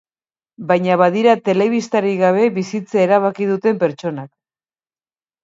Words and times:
Baina 0.69 0.95
badira 1.01 1.35
telebistarik 1.49 2.17
gabe 2.23 2.47
bizitzea 2.57 3.05
erabaki 3.09 3.51
duten 3.53 3.79
pertsonak. 3.87 4.29